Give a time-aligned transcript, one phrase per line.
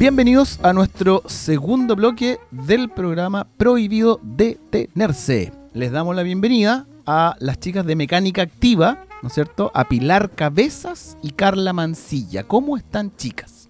[0.00, 5.52] Bienvenidos a nuestro segundo bloque del programa Prohibido Detenerse.
[5.74, 9.70] Les damos la bienvenida a las chicas de Mecánica Activa, ¿no es cierto?
[9.74, 12.44] A Pilar Cabezas y Carla Mancilla.
[12.44, 13.68] ¿Cómo están, chicas?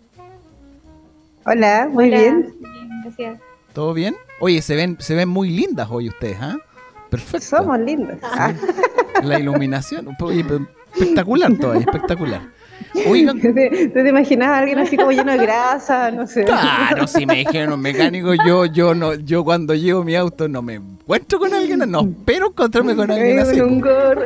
[1.45, 2.55] Hola, muy Hola, bien.
[3.03, 3.41] Gracias.
[3.73, 4.15] ¿Todo bien?
[4.39, 6.59] Oye, se ven, se ven muy lindas hoy ustedes, ¿ah?
[7.11, 7.45] Perfecto.
[7.45, 8.19] Somos lindos.
[8.23, 8.55] Ah,
[9.25, 10.17] La iluminación,
[10.95, 12.43] espectacular todavía, espectacular.
[13.07, 16.11] Oigan, ¿Tú te, a alguien así como lleno de grasa?
[16.11, 16.45] No sé.
[16.45, 20.63] Claro, si me dijeron un mecánico, yo, yo no, yo cuando llevo mi auto no
[20.63, 23.59] me encuentro con alguien, no espero encontrarme con alguien así.
[23.59, 24.23] con un gorro.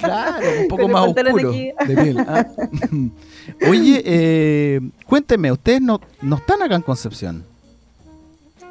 [0.00, 2.18] Claro, un poco más oscuro de piel.
[2.20, 2.46] ah.
[3.68, 7.44] Oye, eh, cuéntenme, ustedes no, no están acá en Concepción,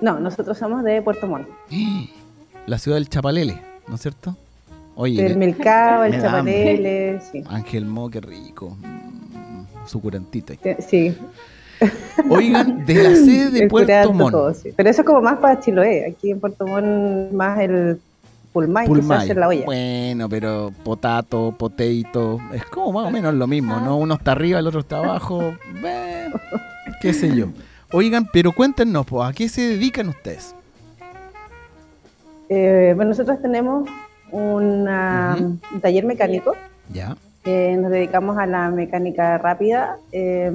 [0.02, 1.48] No, nosotros somos de Puerto Montt.
[2.66, 4.36] la ciudad del Chapalele, ¿no es cierto?
[4.96, 7.44] Oye, el me da Chapalele, sí.
[7.50, 10.54] Ángel Mo, qué rico, mm, suculentita.
[10.64, 11.18] Eh, Sí.
[12.30, 14.32] Oigan, de la sede de El Puerto Montt.
[14.32, 14.70] todo, sí.
[14.76, 16.06] Pero eso es como más para Chiloé.
[16.10, 18.00] Aquí en Puerto Montt más el
[18.54, 19.30] pulmay, que se Pulmay.
[19.32, 19.66] en la olla.
[19.66, 23.98] Bueno, pero potato, potato, es como más o menos lo mismo, ¿no?
[23.98, 26.30] Uno está arriba, el otro está abajo, eh,
[27.02, 27.48] qué sé yo.
[27.92, 30.56] Oigan, pero cuéntenos, pues, ¿a qué se dedican ustedes?
[32.50, 33.90] Eh, bueno, nosotros tenemos
[34.34, 35.38] una-
[35.74, 36.54] un taller mecánico
[36.92, 39.98] Ya, Eh, nos dedicamos a la mecánica rápida.
[40.14, 40.50] eh,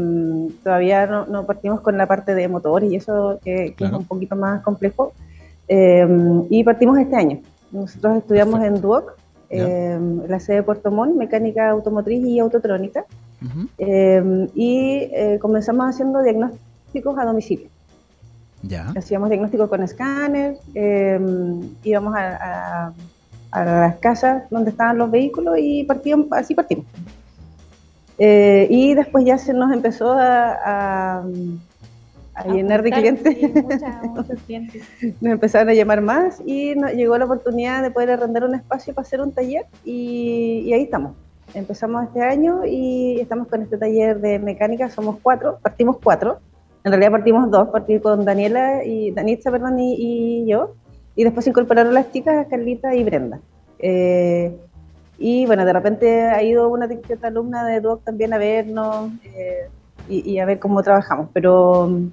[0.65, 3.97] todavía no, no partimos con la parte de motores y eso que, que Claro.
[3.97, 5.13] es un poquito más complejo.
[5.69, 6.07] Eh,
[6.49, 7.41] y partimos este año.
[7.73, 9.13] Nosotros estudiamos en DUOC,
[9.51, 13.05] en la sede de Puerto Montt, mecánica automotriz y autotrónica.
[13.79, 17.69] eh, y eh, comenzamos haciendo diagnósticos a domicilio.
[18.63, 20.57] ya, Hacíamos diagnósticos con escáner,
[21.85, 22.39] íbamos a,
[22.87, 22.93] a-
[23.51, 26.85] a las casas donde estaban los vehículos y partíamos, así partimos.
[28.19, 30.53] Eh, y después ya se nos empezó a,
[31.21, 31.25] a-
[32.35, 33.53] a llenar de clientes, sí,
[34.11, 34.83] muchos clientes.
[35.21, 38.95] nos empezaron a llamar más y nos llegó la oportunidad de poder arrendar un espacio
[38.95, 41.15] para hacer un taller y, y ahí estamos.
[41.55, 46.39] Empezamos este año y estamos con este taller de mecánica, somos cuatro, partimos cuatro,
[46.85, 50.75] en realidad partimos dos, partí con Daniela y Danitza, perdón, y, y yo,
[51.19, 53.41] y después se incorporaron las chicas, Carlita y Brenda.
[53.81, 54.57] Eh,
[55.19, 59.11] y bueno, de repente ha ido una que otra alumna de DUOC también a vernos
[59.25, 59.69] eh,
[60.09, 62.07] y, y a ver cómo trabajamos, pero mm,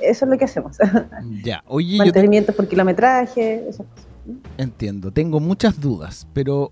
[0.00, 0.76] eso es lo que hacemos.
[1.44, 1.64] ya.
[1.66, 4.06] Oye, yo te- mantenimiento por kilometraje, esas cosas.
[4.58, 6.70] entiendo, tengo muchas dudas, pero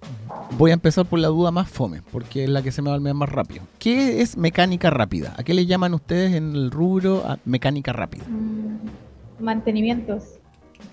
[0.56, 2.94] voy a empezar por la duda más fome, porque es la que se me va
[2.94, 3.64] a olvidar más rápido.
[3.80, 5.34] ¿Qué es mecánica rápida?
[5.36, 8.26] ¿A qué le llaman ustedes en el rubro a mecánica rápida?
[8.28, 10.36] Mm, mantenimientos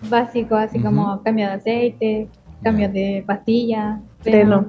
[0.09, 2.27] básicos, así como cambio de aceite,
[2.63, 4.67] cambios de pastillas, Freno.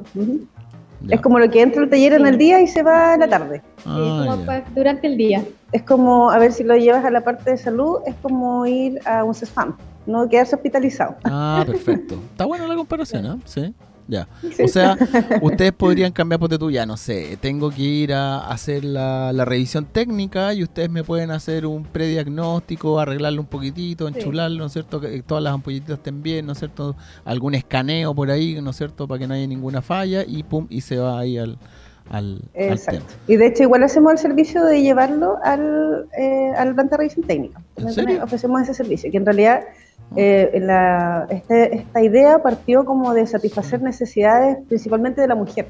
[1.08, 3.28] Es como lo que entra al taller en el día y se va en la
[3.28, 3.62] tarde.
[3.78, 4.46] Sí, Ah, como ya.
[4.46, 5.44] pa- durante el día.
[5.70, 8.98] Es como, a ver si lo llevas a la parte de salud, es como ir
[9.06, 9.76] a un CESFAM,
[10.06, 11.14] no quedarse hospitalizado.
[11.24, 12.16] Ah, perfecto.
[12.32, 13.38] Está buena la comparación, ¿ah?
[13.44, 13.72] Sí,
[14.08, 14.26] ya.
[14.56, 14.62] Sí.
[14.64, 14.96] O sea,
[15.42, 19.44] ustedes podrían cambiar por tú ya, no sé, tengo que ir a hacer la, la
[19.44, 24.14] revisión técnica y ustedes me pueden hacer un prediagnóstico, arreglarlo un poquitito, Sí.
[24.18, 25.00] enchularlo, ¿no es cierto?
[25.00, 26.96] Que todas las ampollitas estén bien, ¿no es cierto?
[27.24, 29.06] Algún escaneo por ahí, ¿no es cierto?
[29.06, 31.58] Para que no haya ninguna falla y pum, y se va ahí al,
[32.10, 33.04] al, Exacto.
[33.26, 37.26] Y de hecho igual hacemos el servicio de llevarlo al, eh, al planta de revisión
[37.26, 37.60] técnica.
[38.22, 39.60] Ofrecemos ese servicio, que en realidad
[40.16, 45.66] eh, la- este- esta idea partió como de satisfacer necesidades principalmente de la mujer.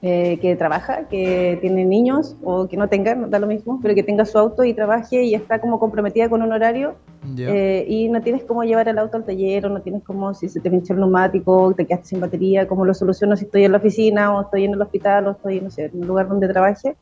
[0.00, 3.96] eh, que trabaja, que tiene niños o que no tenga, no da lo mismo, pero
[3.96, 6.94] que tenga su auto y trabaje y está como comprometida con un horario
[7.34, 7.48] Ya.
[7.52, 10.48] eh, y no tienes cómo llevar el auto al taller o no tienes cómo, si
[10.48, 13.72] se te pinchó el neumático, te quedaste sin batería, cómo lo soluciono si estoy en
[13.72, 16.46] la oficina o estoy en el hospital o estoy, no sé, en un lugar donde
[16.46, 16.94] trabaje.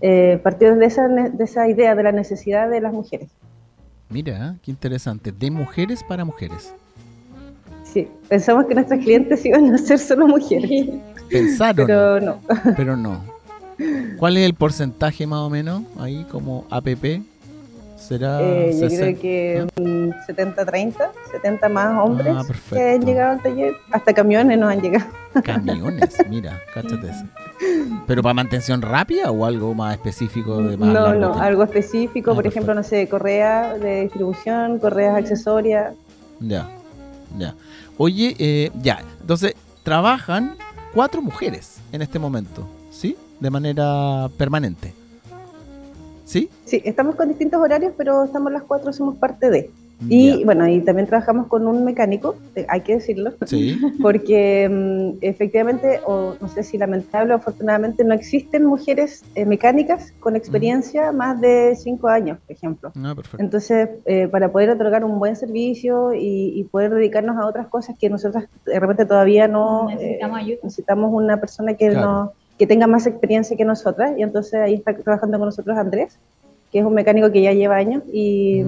[0.00, 3.30] Eh, partió de esa, de esa idea de la necesidad de las mujeres.
[4.08, 5.32] Mira, qué interesante.
[5.32, 6.72] De mujeres para mujeres.
[7.84, 10.88] Sí, pensamos que nuestros clientes iban a ser solo mujeres,
[11.30, 12.38] Pensaron, pero no.
[12.76, 13.22] pero no.
[14.18, 17.22] ¿Cuál es el porcentaje más o menos ahí como APP?
[17.96, 19.18] ¿Será Eh, yo 60?
[19.18, 20.94] creo que mm, 70-30,
[21.32, 22.84] 70 más hombres Ah, que perfecto.
[22.94, 25.06] han llegado al taller, hasta camiones nos han llegado.
[25.44, 27.24] Camiones, mira, cáchate eso.
[28.06, 31.40] ¿Pero para mantención rápida o algo más específico de más No, no, tiempo?
[31.40, 35.94] algo específico, Ah, por ejemplo, no sé, correa de distribución, correas accesorias.
[36.40, 36.68] Ya,
[37.38, 37.54] ya.
[37.96, 40.56] Oye, eh, ya, entonces trabajan
[40.92, 43.16] cuatro mujeres en este momento, ¿sí?
[43.40, 44.94] De manera permanente.
[46.24, 46.48] ¿Sí?
[46.64, 49.70] Sí, estamos con distintos horarios, pero estamos las cuatro, somos parte de.
[50.08, 53.78] Y bueno, y también trabajamos con un mecánico, eh, hay que decirlo, Sí.
[54.02, 60.12] porque mm, efectivamente, o no sé si lamentable o afortunadamente, no existen mujeres eh, mecánicas
[60.18, 62.92] con experiencia más de cinco años, por ejemplo.
[62.96, 63.42] Ah, perfecto.
[63.42, 67.96] Entonces, eh, para poder otorgar un buen servicio y, y poder dedicarnos a otras cosas
[67.98, 70.58] que nosotros de repente todavía no eh, Necesitamos ayuda.
[70.64, 72.06] necesitamos una persona que, Claro.
[72.10, 76.18] no, que tenga más experiencia que nosotras, y entonces ahí está trabajando con nosotros Andrés,
[76.70, 78.64] que es un mecánico que ya lleva años, y,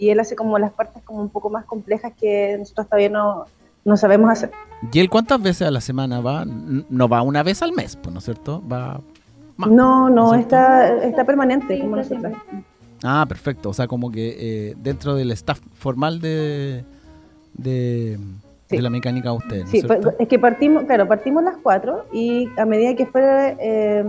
[0.00, 3.44] él hace como las partes como un poco más complejas que nosotros todavía no,
[3.84, 4.50] no sabemos hacer.
[4.92, 6.44] ¿Y él cuántas veces a la semana va?
[6.44, 8.60] No va una vez al mes, pues, ¿no es cierto?
[8.66, 9.00] Va
[9.56, 9.70] más.
[9.70, 12.42] No, no, ¿no es está, está permanente Sí, como está nosotras.
[13.04, 13.68] Ah, perfecto.
[13.68, 16.84] O sea, como que eh, dentro del staff formal de,
[17.54, 18.18] de,
[18.72, 18.76] Sí.
[18.78, 20.00] de la mecánica ustedes, ¿no Sí, cierto?
[20.02, 24.04] pues, es que partimos, claro, partimos las cuatro y a medida que fue eh,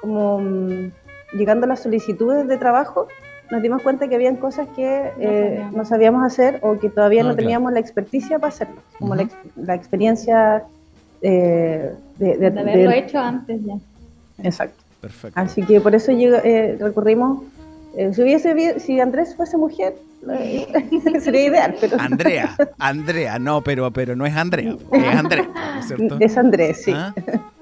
[0.00, 0.90] como mm,
[1.34, 3.08] llegando las solicitudes de trabajo,
[3.50, 5.76] nos dimos cuenta que habían cosas que eh, sabíamos.
[5.76, 7.42] no sabíamos hacer o que todavía Ah, no claro.
[7.42, 9.32] teníamos la experticia para hacerlo, como la, Ujú.
[9.34, 10.64] ex- la experiencia
[11.22, 13.74] eh, de, de- De haberlo de- hecho antes ya.
[14.42, 14.82] Exacto.
[15.00, 15.38] Perfecto.
[15.38, 17.42] Así que por eso eh, recurrimos.
[17.96, 19.94] Eh, si, hubiese, si Andrés fuese mujer,
[20.30, 20.66] eh,
[21.20, 25.86] sería ideal, pero Andrea, Andrea, no, pero, pero no es Andrea, es Andrea, ¿no es
[25.86, 26.16] cierto?
[26.20, 26.92] es Andrés, sí.
[26.94, 27.14] ¿Ah?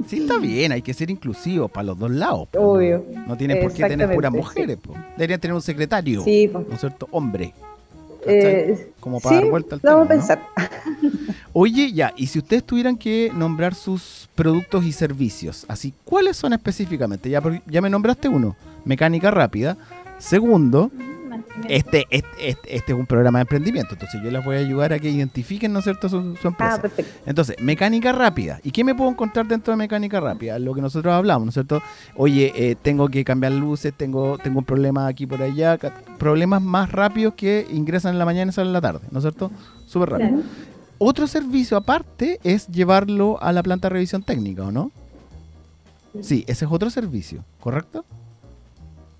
[0.07, 2.49] Sí, está bien, hay que ser inclusivo para los dos lados.
[2.51, 3.05] po, Obvio.
[3.13, 4.95] No, no tienen por qué tener puras mujeres, po.
[5.17, 6.67] deberían tener un secretario, Sí, pues.
[6.67, 7.09] ¿no es cierto?
[7.11, 7.53] Hombre.
[8.25, 10.39] Eh, Como para sí, dar vuelta al lo vamos a tema, pensar.
[11.53, 16.53] Oye, ya, y si ustedes tuvieran que nombrar sus productos y servicios, así, ¿cuáles son
[16.53, 17.29] específicamente?
[17.29, 19.77] Ya, ya me nombraste uno, mecánica rápida.
[20.23, 20.93] Segundo,
[21.69, 24.93] este, este, este, este es un programa de emprendimiento, entonces yo les voy a ayudar
[24.93, 26.75] a que identifiquen, ¿no es cierto?, su, su empresa.
[26.77, 27.13] Ah, perfecto.
[27.27, 28.61] Entonces, mecánica rápida.
[28.63, 30.61] ¿Y qué me puedo encontrar dentro de mecánica rápida?
[30.61, 31.83] Lo que nosotros hablamos, ¿no es cierto?
[32.15, 35.77] Oye, eh, tengo que cambiar luces, tengo, tengo un problema aquí por allá.
[36.19, 39.25] Problemas más rápidos que ingresan en la mañana y salen en la tarde, ¿no es
[39.25, 39.51] cierto?
[39.87, 40.31] Súper rápido.
[40.31, 40.45] Claro.
[40.99, 44.93] Otro servicio aparte es llevarlo a la planta de revisión técnica, ¿o no?
[46.21, 48.05] Sí, ese es otro servicio, ¿correcto?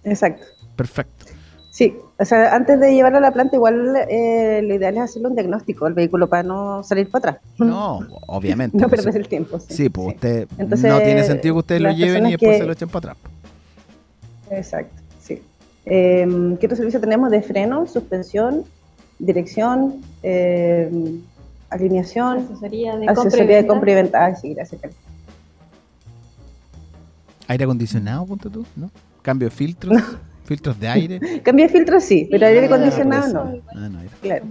[0.05, 0.45] Exacto.
[0.83, 1.27] Perfecto.
[1.71, 5.29] Sí, o sea, antes de llevarlo a la planta, igual eh, lo ideal es hacerle
[5.29, 7.45] un diagnóstico al vehículo para no salir para atrás.
[7.59, 8.77] No, obviamente.
[8.77, 9.61] No pues, perder el tiempo.
[9.61, 12.59] Sí, Sí, pues usted Entonces, no tiene sentido que ustedes lo lleven y después que-
[12.59, 13.17] se lo echen para atrás.
[14.51, 15.41] Exacto, sí.
[15.87, 17.31] Eh, ¿Qué otro servicio tenemos?
[17.31, 18.65] De freno, suspensión,
[19.21, 20.91] dirección, eh,
[21.71, 24.25] alineación, Asesoría de compra y asesoría compra y venta.
[24.27, 24.83] Ay, sí, gracias.
[27.49, 28.91] Aire acondicionado, punto tú, ¿no?
[29.23, 29.97] Cambio de filtros,
[30.53, 31.21] filtros de aire.
[31.43, 33.61] Cambio de filtro, sí, pero aire Ah, acondicionado no.
[33.75, 34.11] Ah, no, aire.
[34.21, 34.45] Claro.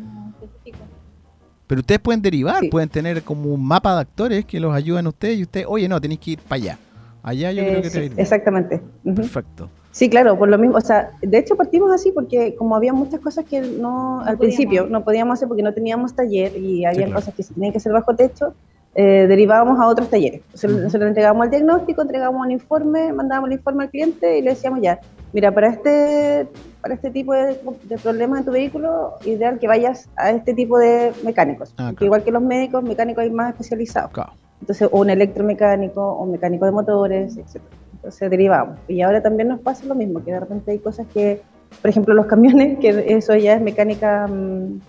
[1.67, 2.67] Pero ustedes pueden derivar, Sí.
[2.69, 5.87] pueden tener como un mapa de actores que los ayudan a ustedes y ustedes, oye,
[5.87, 6.77] no, tenéis que ir para allá.
[7.23, 8.81] Allá yo creo Eh, que sí, te ir exactamente.
[9.15, 9.69] Perfecto.
[9.91, 13.19] Sí, claro, por lo mismo, o sea, de hecho partimos así porque como había muchas
[13.19, 14.39] cosas que no, al podíamos.
[14.39, 17.15] principio no podíamos hacer porque no teníamos taller y había claro.
[17.15, 18.53] cosas que se tenían que hacer bajo techo,
[18.95, 20.41] eh, derivábamos a otros talleres.
[20.53, 24.51] Se, lo entregábamos al diagnóstico, entregábamos un informe, mandábamos el informe al cliente y le
[24.51, 24.99] decíamos ya,
[25.33, 26.47] mira, para este,
[26.81, 30.77] para este tipo de, de problemas en tu vehículo, ideal que vayas a este tipo
[30.77, 31.73] de mecánicos.
[31.77, 32.05] Ah, claro.
[32.05, 34.11] Igual que los médicos, mecánicos hay más especializados.
[34.11, 34.33] Claro.
[34.59, 37.61] Entonces, o un electromecánico, o un mecánico de motores, etc.
[37.95, 38.77] Entonces derivamos.
[38.87, 41.41] Y ahora también nos pasa lo mismo, que de repente hay cosas que,
[41.81, 44.79] por ejemplo, los camiones, que eso ya es mecánica, mm,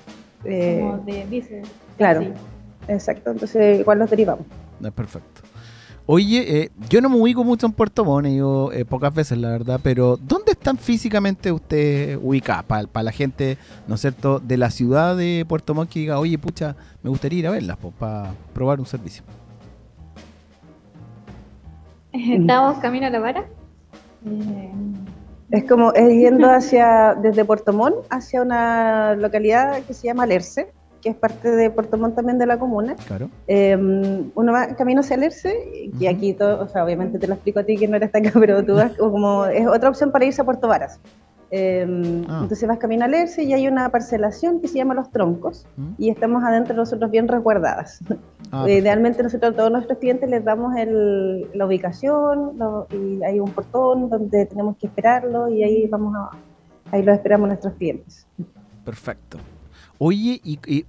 [0.44, 1.62] eh, Como de diésel.
[1.96, 2.20] claro.
[2.22, 2.32] Sí.
[2.88, 4.44] exacto, entonces igual los derivamos.
[4.82, 5.42] Es perfecto.
[6.06, 9.50] Oye, eh, yo no me ubico mucho en Puerto Montt, ido eh, pocas veces, la
[9.50, 12.64] verdad, pero ¿dónde están físicamente ustedes ubicadas?
[12.64, 13.56] Para la gente,
[13.86, 17.38] ¿no es cierto?, de la ciudad de Puerto Montt que diga, oye, pucha, me gustaría
[17.38, 19.22] ir a verlas, para probar un servicio.
[22.12, 23.46] Estamos camino a la vara.
[24.26, 24.72] Eh,
[25.50, 30.72] Es como, es yendo hacia, desde Puerto Montt hacia una localidad que se llama Lerce,
[31.02, 32.94] que es parte de Puerto Montt también de la comuna.
[33.06, 33.28] Claro.
[33.48, 33.76] Eh,
[34.34, 35.52] uno va camino hacia Lerce,
[35.92, 36.08] y Ujú.
[36.08, 38.64] aquí todo, o sea, obviamente te lo explico a ti que no eres acá, pero
[38.64, 41.00] tú vas como, es otra opción para irse a Puerto Varas.
[41.54, 41.84] Eh,
[42.28, 42.38] Ah.
[42.42, 45.90] Entonces vas camino a Lerce y hay una parcelación que se llama Los Troncos, ¿Mm?
[45.98, 48.00] y estamos adentro nosotros bien resguardadas.
[48.52, 53.22] Ah, Eh, Idealmente nosotros a todos nuestros clientes les damos el- la ubicación lo- y
[53.22, 56.30] hay un portón donde tenemos que esperarlo y ahí vamos a,
[56.90, 58.26] ahí lo esperamos nuestros clientes.
[58.84, 59.38] Perfecto.
[59.98, 60.84] Oye, y, y-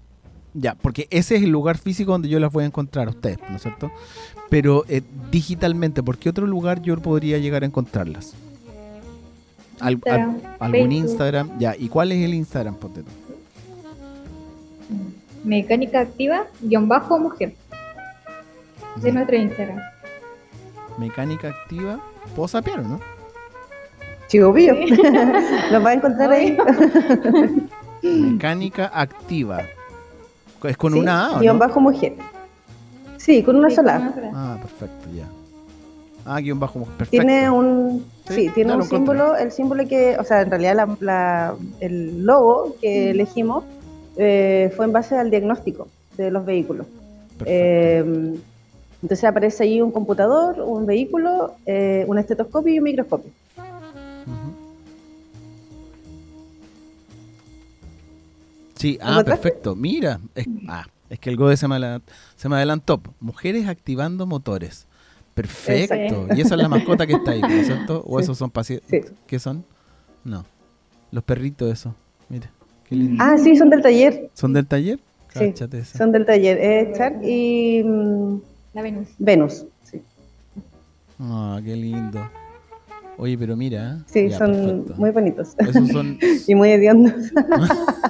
[0.54, 3.40] ya, porque ese es el lugar físico donde yo las voy a encontrar a ustedes,
[3.50, 3.92] ¿no es cierto?
[4.50, 8.34] Pero eh, digitalmente, ¿por qué otro lugar yo podría llegar a encontrarlas?
[9.80, 10.00] Al-
[10.60, 10.92] ¿Algún Facebook.
[10.94, 11.60] Instagram?
[11.60, 12.76] Ya, ¿y cuál es el Instagram?
[12.76, 13.10] Ponte tú?
[15.44, 17.54] Mecánica activa, guion bajo mujer.
[18.98, 19.80] De nuestro Instagram.
[21.00, 22.00] Mecánica activa,
[22.36, 23.00] puedo sapear, ¿o ¿no?
[24.28, 24.76] Sí, obvio.
[24.88, 24.92] Sí.
[25.72, 26.56] Nos va a encontrar ahí.
[28.04, 29.64] Mecánica activa.
[30.64, 31.60] Es con Sí, una A, ¿o Guión no?
[31.68, 32.14] bajo mujer.
[33.18, 34.12] Sí, con una Sí, sola.
[34.14, 34.32] con una.
[34.54, 35.26] Ah, perfecto, ya.
[36.26, 36.80] Ah, guion bajo.
[36.98, 37.10] Perfecto.
[37.12, 38.98] Tiene un, Sí, tiene un encontré.
[38.98, 43.66] símbolo, el símbolo que, o sea, en realidad la- la- el logo que elegimos
[44.16, 46.86] eh, fue en base al diagnóstico de los vehículos.
[47.38, 47.46] Perfecto.
[47.48, 48.36] Eh,
[49.02, 53.32] entonces aparece ahí un computador, un vehículo, eh, un estetoscopio y un microscopio.
[58.84, 59.76] Sí, ¿Lo ah, perfecto.
[59.78, 62.02] Mira, es, ah, es que el GODE se me, adela-
[62.36, 63.02] se me adelantó.
[63.22, 64.88] Mujeres activando motores.
[65.34, 66.28] Perfecto.
[66.36, 68.04] Y esa es la mascota que está ahí, ¿no es cierto?
[68.06, 68.24] ¿O Sí.
[68.26, 68.90] esos son pacientes?
[68.90, 69.14] Sí.
[69.26, 69.64] ¿Qué son?
[70.26, 70.44] No.
[71.12, 71.96] Los perritos, eso.
[72.28, 72.52] Mira,
[72.90, 73.24] qué lindo.
[73.24, 74.30] Ah, sí, son del taller.
[74.34, 75.00] ¿Son del taller?
[75.34, 75.98] Sí, esa.
[75.98, 76.58] son del taller.
[76.60, 78.38] Es Char y mm,
[78.74, 79.08] La Venus.
[79.18, 79.66] Venus.
[79.84, 80.02] Sí,
[81.20, 82.30] Ah, qué lindo.
[83.18, 84.00] Oye, pero mira.
[84.08, 84.94] Sí, Ya, son perfecto.
[84.98, 86.18] muy bonitos Esos son,
[86.48, 87.14] y muy hediondos.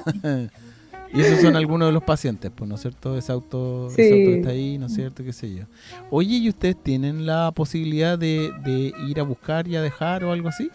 [1.13, 3.17] y esos son algunos de los pacientes, pues, ¿no es cierto?
[3.17, 4.13] Ese auto, ese Sí.
[4.13, 5.23] auto que está ahí, ¿no es cierto?
[5.23, 5.63] ¿Qué sé yo?
[6.09, 10.31] Oye, ¿y ustedes tienen la posibilidad de, de ir a buscar y a dejar o
[10.31, 10.69] algo así?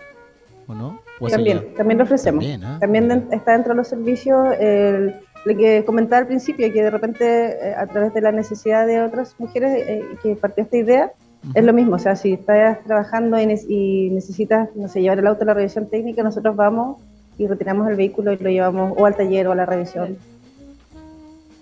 [0.67, 1.01] ¿O no?
[1.19, 2.45] ¿O eso También, ya- también lo ofrecemos.
[2.45, 2.79] También, ¿ah?
[2.81, 5.15] También está dentro de los servicios el,
[5.47, 9.01] lo que comentaba al principio, que de repente eh, a través de la necesidad de
[9.01, 11.13] otras mujeres eh, que partió esta idea,
[11.55, 11.95] Es lo mismo.
[11.97, 15.55] O sea, si estás trabajando y, ne- y necesitas, no llevar el auto a la
[15.55, 16.99] revisión técnica, nosotros vamos
[17.39, 20.17] y retiramos el vehículo y lo llevamos o al taller o a la revisión.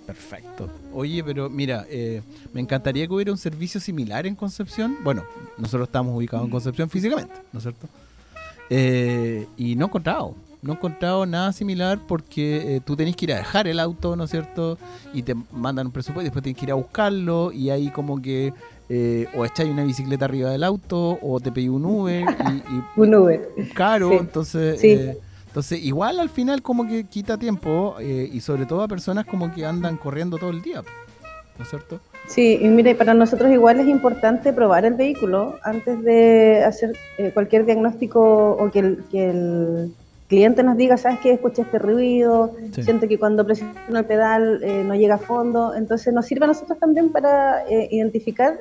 [0.07, 0.69] Perfecto.
[0.95, 4.97] Oye, pero mira, eh, me encantaría que hubiera un servicio similar en Concepción.
[5.03, 5.25] Bueno,
[5.59, 7.89] nosotros estamos ubicados en Concepción físicamente, ¿no es cierto?
[8.71, 13.25] Eh, y no he encontrado, no he encontrado nada similar porque eh, tú tenés que
[13.27, 14.79] ir a dejar el auto, ¿no es cierto?
[15.13, 18.23] Y te mandan un presupuesto y después tienes que ir a buscarlo y ahí como
[18.23, 18.53] que
[18.89, 22.83] eh, o echáis una bicicleta arriba del auto o te pedí un Uber y, y
[23.01, 23.49] Un Uber.
[23.75, 24.17] caro, Sí.
[24.21, 24.91] entonces Sí.
[24.93, 29.25] eh, entonces igual al final como que quita tiempo eh, y sobre todo a personas
[29.27, 30.83] como que andan corriendo todo el día,
[31.59, 31.99] ¿no es cierto?
[32.29, 37.31] Sí, y mire, para nosotros igual es importante probar el vehículo antes de hacer eh,
[37.33, 39.93] cualquier diagnóstico o que el, que el
[40.29, 41.33] cliente nos diga, ¿sabes qué?
[41.33, 42.83] Escuché este ruido, Sí.
[42.83, 45.73] siento que cuando presiono el pedal eh, no llega a fondo.
[45.75, 48.59] Entonces nos sirve a nosotros también para eh, identificar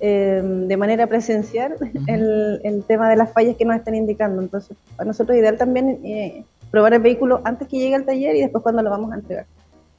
[0.00, 1.74] eh, de manera presencial
[2.06, 4.42] el, el tema de las fallas que nos están indicando.
[4.42, 8.36] Entonces, para nosotros es ideal también eh, probar el vehículo antes que llegue al taller
[8.36, 9.46] y después cuando lo vamos a entregar.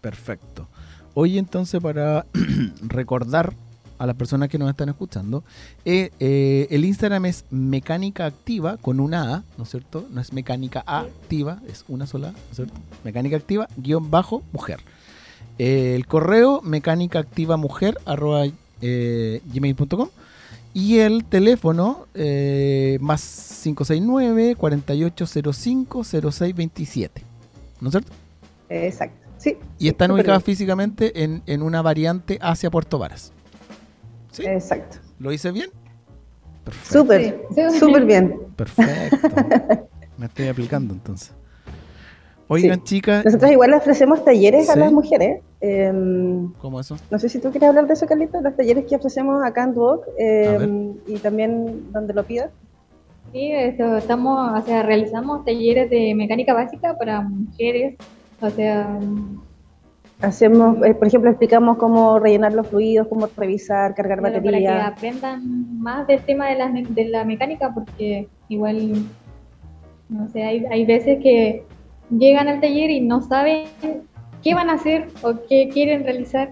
[0.01, 0.67] Perfecto.
[1.13, 2.25] Hoy entonces para
[2.81, 3.53] recordar
[3.97, 5.43] a las personas que nos están escuchando,
[5.85, 10.05] eh, eh, el Instagram es mecánica activa con una A, ¿no es cierto?
[10.11, 12.75] No es mecánica activa, es una sola, ¿no es cierto?
[13.03, 14.79] Mecánica activa guion bajo mujer.
[15.57, 18.45] El correo mecánica activa mujer arroba
[18.81, 20.09] eh, gmail.com
[20.73, 23.21] y el teléfono eh, más
[23.63, 27.23] 569 4805 0627,
[27.81, 28.11] ¿no es cierto?
[28.69, 29.17] Exacto.
[29.37, 29.57] Sí.
[29.79, 33.31] Y están ubicadas físicamente en, en una variante hacia Puerto Varas.
[34.31, 34.43] ¿Sí?
[34.45, 34.97] Exacto.
[35.19, 35.69] ¿Lo hice bien?
[36.63, 36.99] Perfecto.
[36.99, 37.79] Súper, Sí.
[37.79, 38.35] súper bien.
[38.55, 39.17] Perfecto.
[40.17, 41.31] Me estoy aplicando entonces.
[42.47, 42.83] Oigan, Sí.
[42.95, 45.41] chicas, Nosotros igual le ofrecemos talleres a las mujeres.
[45.59, 45.91] Eh,
[46.59, 46.97] ¿cómo eso?
[47.09, 49.73] no sé si tú quieres hablar de eso, Carlita, los talleres que ofrecemos acá en
[49.73, 50.69] Duoc eh, ver.
[51.07, 52.51] y también donde lo pidas.
[53.31, 57.95] Sí, esto, estamos, o sea, realizamos talleres de mecánica básica para mujeres,
[58.39, 58.99] o sea,
[60.19, 64.67] Hacemos, eh, por ejemplo, explicamos cómo rellenar los fluidos, cómo revisar, cargar Claro, para que
[64.67, 69.05] aprendan más del tema de la, de la mecánica, porque igual,
[70.09, 71.63] no sé, hay, hay veces que
[72.09, 73.65] llegan al taller y no saben
[74.47, 76.49] qué van a hacer o qué quieren realizar.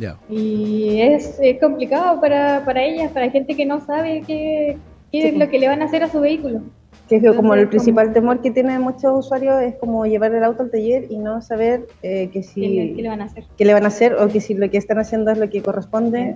[0.00, 0.18] Ya.
[0.28, 4.76] Y es, es complicado para, para ellas, para gente que no sabe qué,
[5.12, 5.28] qué Sí.
[5.28, 6.60] es lo que le van a hacer a su vehículo.
[7.08, 10.34] Que es que como el Entonces, principal temor que tienen muchos usuarios es como llevar
[10.34, 13.20] el auto al taller y no saber eh, que si ¿Qué, le, qué le van
[13.20, 13.44] a hacer?
[13.56, 15.62] qué le van a hacer o que si lo que están haciendo es lo que
[15.62, 16.34] corresponde.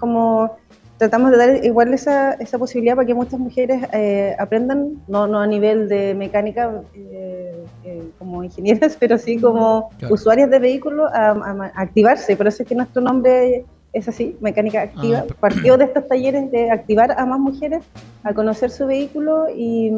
[0.00, 0.56] Como
[0.98, 5.40] tratamos de dar igual esa, esa posibilidad para que muchas mujeres eh, aprendan, no, no
[5.40, 10.14] a nivel de mecánica eh, eh, como ingenieras, pero sí como Claro.
[10.14, 12.36] usuarias de vehículos a, a- a activarse.
[12.36, 15.24] Por eso es que nuestro nombre es así, mecánica activa.
[15.28, 17.82] Ah, Partió de estos talleres de activar a más mujeres
[18.22, 19.90] a conocer su vehículo y,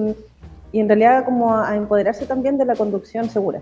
[0.73, 3.61] y en realidad como a, a empoderarse también de la conducción segura.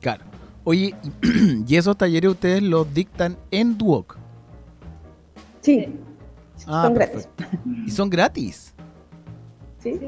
[0.00, 0.24] Claro.
[0.64, 0.94] Oye,
[1.66, 4.16] ¿y esos talleres ustedes los dictan en Duoc?
[5.60, 5.88] Sí,
[6.66, 7.28] Ah, son gratis.
[7.86, 8.74] ¿Y son gratis?
[9.82, 9.98] ¿sí?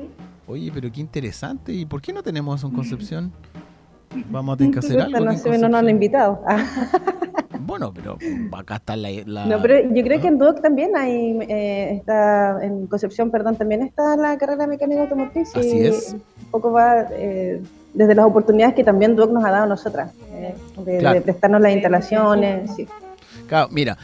[0.47, 1.73] Oye, pero qué interesante.
[1.73, 3.33] ¿Y por qué no tenemos eso en Concepción?
[4.31, 5.19] Vamos a tener que hacer algo.
[5.25, 6.41] no, no nos han invitado.
[6.47, 6.65] Ah,
[7.67, 8.19] Bueno, pero
[8.53, 9.09] acá está la...
[9.25, 10.31] la- no, pero yo creo que ¿Ah?
[10.31, 15.51] en Duoc también hay, eh, está, en Concepción, perdón, también está la carrera mecánica automotriz.
[15.57, 16.17] y Así es.
[16.51, 17.63] poco va eh,
[17.95, 21.15] desde las oportunidades que también Duoc nos ha dado a nosotras, eh, de, Claro.
[21.15, 22.71] de prestarnos las instalaciones.
[22.77, 22.87] Sí.
[23.49, 23.97] Claro, mira,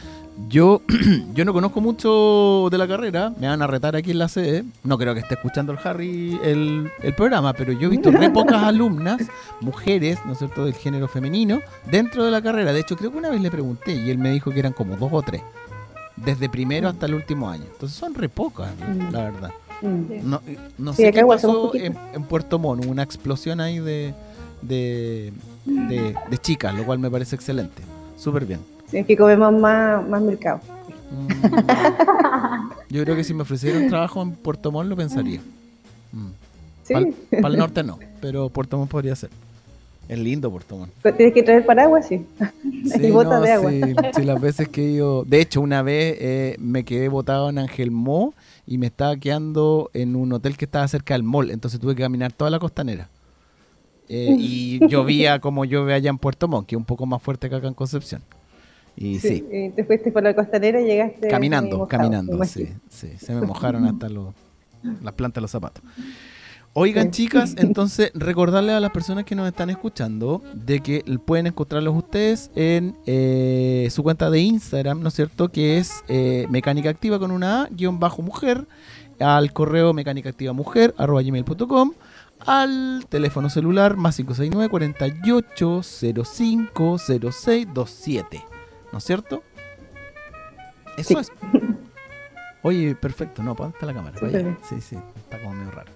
[0.49, 0.81] yo,
[1.33, 4.63] yo no conozco mucho de la carrera, me van a retar aquí en la sede,
[4.83, 8.29] no creo que esté escuchando el Harry el, el programa, pero yo he visto re
[8.29, 9.21] pocas alumnas,
[9.61, 12.73] mujeres, ¿no es cierto?, del género femenino, dentro de la carrera.
[12.73, 14.95] De hecho, creo que una vez le pregunté y él me dijo que eran como
[14.97, 15.41] dos o tres,
[16.17, 17.63] desde primero hasta el último año.
[17.71, 19.11] Entonces son re pocas, Mm.
[19.11, 19.51] la verdad.
[19.81, 20.29] Mm.
[20.29, 20.41] No,
[20.77, 24.13] no Sí, sé qué pasó en, en Puerto hubo una explosión ahí de,
[24.61, 25.33] de,
[25.65, 27.81] de, de chicas, lo cual me parece excelente.
[28.17, 28.59] Súper bien.
[28.91, 30.59] Sí, es que comemos más, más mercado.
[31.11, 31.27] Mm.
[32.89, 35.39] Yo creo que si me ofrecieran trabajo en Puerto Montt lo pensaría.
[36.11, 36.27] Mm.
[36.83, 36.93] Sí.
[37.41, 39.29] Para el norte no, pero Puerto Montt podría ser.
[40.09, 40.91] Es lindo Puerto Montt.
[41.15, 42.25] Tienes que traer paraguas, sí.
[42.63, 43.71] y botas no, de agua.
[43.71, 43.81] sí,
[44.13, 45.23] sí, las veces que he ido.
[45.23, 48.33] De hecho, una vez eh, me quedé botado en Angelmó
[48.67, 51.49] y me estaba quedando en un hotel que estaba cerca del mall.
[51.49, 53.07] Entonces tuve que caminar toda la costanera.
[54.09, 57.49] Eh, y llovía como llueve allá en Puerto Montt, que es un poco más fuerte
[57.49, 58.21] que acá en Concepción.
[58.95, 61.27] Y sí, Y te fuiste por la costanera y llegaste.
[61.27, 63.09] caminando, mojado, caminando, sí, sí.
[63.17, 64.33] Se me mojaron hasta los,
[65.01, 65.83] las plantas de los zapatos.
[66.73, 71.93] Oigan, chicas, entonces recordarles a las personas que nos están escuchando de que pueden encontrarlos
[71.93, 75.49] ustedes en eh, su cuenta de Instagram, ¿no es cierto?
[75.49, 78.67] Que es eh, mecánica activa con una A, guion bajo mujer,
[79.19, 81.91] al correo mecánica activa mujer, arroba gmail.com,
[82.39, 88.45] al teléfono celular más 569 48 05 0627,
[88.91, 89.43] ¿no es cierto?
[90.97, 91.15] Eso Sí.
[91.19, 91.31] es.
[92.63, 94.17] Oye, perfecto, no, ¿para dónde está la cámara?
[94.21, 94.57] Allá.
[94.69, 94.81] sí.
[94.81, 95.91] Sí, está como medio raro.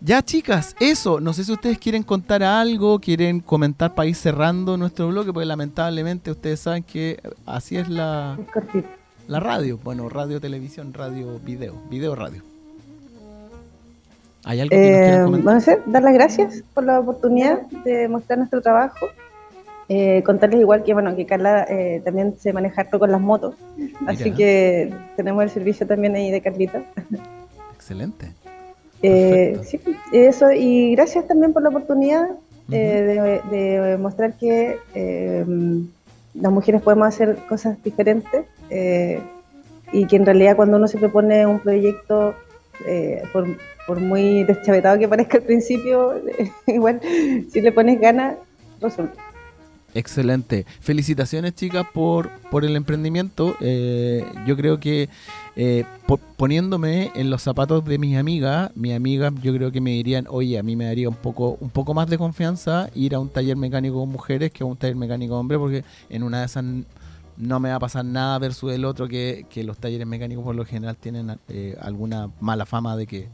[0.00, 1.18] Ya, chicas, eso.
[1.20, 5.44] No sé si ustedes quieren contar algo, quieren comentar para ir cerrando nuestro bloque, porque
[5.46, 8.38] lamentablemente ustedes saben que así es la,
[9.26, 9.76] la radio.
[9.82, 11.74] Bueno, radio, televisión, radio, video.
[11.90, 12.42] Video, radio.
[14.44, 15.54] ¿Hay algo que nos Eh, quieran comentar?
[15.54, 19.08] no sé, dar las gracias por la oportunidad de mostrar nuestro trabajo.
[19.90, 23.54] Eh, contarles igual que bueno que Carla eh, también se maneja harto con las motos,
[24.06, 26.82] así que tenemos el servicio también ahí de Carlita.
[27.74, 28.32] Excelente.
[29.02, 29.80] Eh, sí,
[30.12, 32.28] eso, y gracias también por la oportunidad
[32.70, 35.44] eh, de, de mostrar que eh,
[36.34, 38.44] las mujeres podemos hacer cosas diferentes
[39.90, 42.34] y que en realidad cuando uno se propone un proyecto,
[42.86, 43.46] eh, por,
[43.86, 46.14] por muy deschavetado que parezca al principio,
[46.66, 47.00] igual
[47.50, 48.36] si le pones ganas,
[48.80, 49.20] resulta.
[49.98, 50.64] Excelente.
[50.78, 53.56] Felicitaciones, chicas, por, por el emprendimiento.
[53.60, 55.08] Eh, yo creo que
[55.56, 59.90] eh, po- poniéndome en los zapatos de mis amigas, mis amigas yo creo que me
[59.90, 63.18] dirían, oye, a mí me daría un poco, un poco más de confianza ir a
[63.18, 66.40] un taller mecánico con mujeres que a un taller mecánico con hombres, porque en una
[66.40, 66.64] de esas
[67.36, 70.54] no me va a pasar nada versus el otro, que, que los talleres mecánicos por
[70.54, 73.26] lo general tienen eh, alguna mala fama de que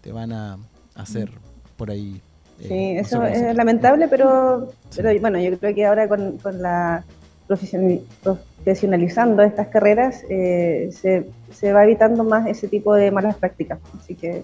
[0.00, 0.56] te van a
[0.94, 1.30] hacer
[1.76, 2.22] por ahí.
[2.60, 5.00] Eh, Sí, eso es lamentable, pero, Sí.
[5.02, 7.04] pero bueno, yo creo que ahora con, con la
[7.48, 13.78] profesionali- profesionalizando estas carreras eh, se, se va evitando más ese tipo de malas prácticas.
[14.00, 14.42] Así que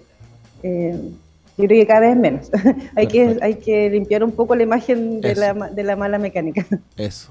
[0.62, 0.96] eh,
[1.59, 2.51] yo creo que cada vez menos.
[2.96, 6.66] hay, que, hay que limpiar un poco la imagen de la, de la mala mecánica.
[6.96, 7.31] Eso.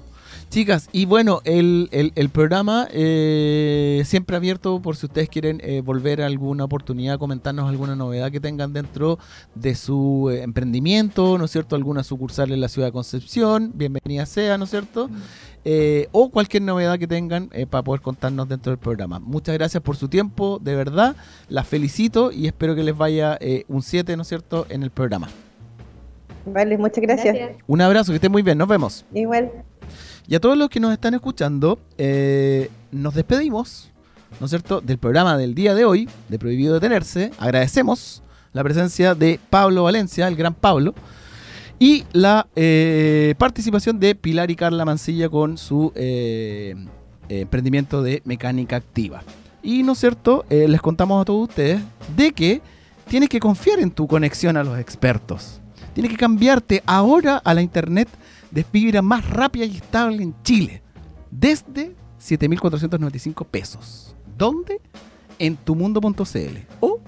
[0.51, 5.79] Chicas, y bueno, el, el, el programa eh, siempre abierto por si ustedes quieren eh,
[5.79, 9.17] volver a alguna oportunidad, comentarnos alguna novedad que tengan dentro
[9.55, 11.77] de su eh, emprendimiento, ¿no es cierto?
[11.77, 15.09] Alguna sucursal en la ciudad de Concepción, bienvenida sea, ¿no es cierto?
[15.63, 19.19] Eh, o cualquier novedad que tengan para poder contarnos dentro del programa.
[19.19, 21.15] Muchas gracias por su tiempo, de verdad,
[21.47, 25.29] las felicito y espero que les vaya un 7, ¿no es cierto?, en el programa.
[26.45, 27.57] Vale, muchas gracias.
[27.67, 29.05] Un abrazo, que estén muy bien, nos vemos.
[29.13, 29.51] Igual.
[30.27, 33.91] Y a todos los que nos están escuchando, eh, nos despedimos,
[34.39, 37.31] ¿no es cierto?, del programa del día de hoy, de Prohibido Detenerse.
[37.37, 38.23] Agradecemos
[38.53, 40.93] la presencia de Pablo Valencia, el gran Pablo,
[41.79, 46.75] y la eh, participación de Pilar y Carla Mancilla con su eh,
[47.29, 49.23] eh, emprendimiento de mecánica activa.
[49.63, 51.81] Y, ¿no es cierto?, eh, les contamos a todos ustedes
[52.15, 52.61] de que
[53.07, 55.60] tienes que confiar en tu conexión a los expertos.
[55.93, 58.07] Tienes que cambiarte ahora a la internet
[58.49, 60.81] de fibra más rápida y estable en Chile.
[61.29, 64.15] Desde 7.495 pesos.
[64.37, 64.81] ¿Dónde?
[65.39, 66.99] En tumundo.cl o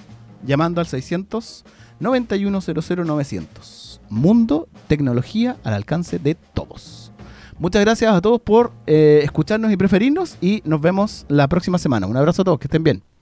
[0.43, 1.65] llamando al 600
[1.99, 2.59] 91
[3.05, 4.01] 900.
[4.09, 7.11] Mundo, tecnología al alcance de todos.
[7.57, 12.07] Muchas gracias a todos por eh, escucharnos y preferirnos y nos vemos la próxima semana.
[12.07, 13.12] Un abrazo a todos, que estén bien.